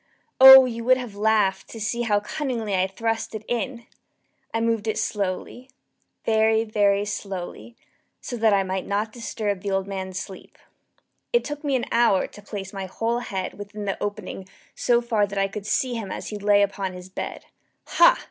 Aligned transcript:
Oh, 0.39 0.65
you 0.65 0.83
would 0.85 0.97
have 0.97 1.13
laughed 1.15 1.67
to 1.69 1.79
see 1.79 2.01
how 2.01 2.19
cunningly 2.21 2.73
I 2.73 2.87
thrust 2.87 3.35
it 3.35 3.45
in! 3.47 3.85
I 4.51 4.59
moved 4.59 4.87
it 4.87 4.97
slowly 4.97 5.69
very, 6.25 6.63
very 6.63 7.05
slowly, 7.05 7.75
so 8.19 8.35
that 8.37 8.51
I 8.51 8.63
might 8.63 8.87
not 8.87 9.11
disturb 9.13 9.61
the 9.61 9.69
old 9.69 9.85
man's 9.85 10.17
sleep. 10.17 10.57
It 11.31 11.43
took 11.43 11.63
me 11.63 11.75
an 11.75 11.85
hour 11.91 12.25
to 12.25 12.41
place 12.41 12.73
my 12.73 12.87
whole 12.87 13.19
head 13.19 13.59
within 13.59 13.85
the 13.85 14.01
opening 14.01 14.49
so 14.73 15.01
far 15.03 15.27
that 15.27 15.37
I 15.37 15.47
could 15.47 15.67
see 15.67 15.93
him 15.93 16.11
as 16.11 16.29
he 16.29 16.39
lay 16.39 16.63
upon 16.63 16.93
his 16.93 17.07
bed. 17.07 17.45
Ha! 17.85 18.17